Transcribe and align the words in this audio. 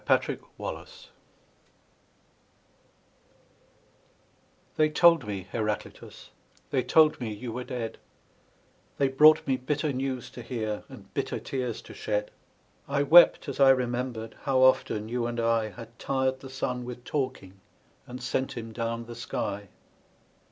HERACLITUS 0.07 1.09
THEY 4.77 4.89
told 4.89 5.27
me, 5.27 5.43
Heraclitus, 5.51 6.31
they 6.71 6.81
told 6.81 7.21
me 7.21 7.31
you 7.31 7.51
were 7.51 7.63
dead; 7.63 7.99
They 8.97 9.09
brought 9.09 9.45
me 9.45 9.57
bitter 9.57 9.93
news 9.93 10.31
to 10.31 10.41
hear 10.41 10.85
and 10.89 11.13
bitter 11.13 11.37
tears 11.39 11.83
to 11.83 11.93
shed. 11.93 12.31
I 12.87 13.03
wept 13.03 13.47
as 13.47 13.59
1 13.59 13.75
remembered, 13.75 14.35
how 14.41 14.63
often 14.63 15.07
you 15.07 15.27
and 15.27 15.39
I 15.39 15.69
Had 15.69 15.99
tired 15.99 16.39
the 16.39 16.49
sun 16.49 16.83
with 16.83 17.03
talking 17.03 17.61
and 18.07 18.23
sent 18.23 18.57
him 18.57 18.71
down 18.71 19.05
the 19.05 19.13
sky. 19.13 19.67